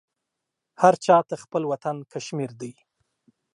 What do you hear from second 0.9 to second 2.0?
چا ته خپل وطن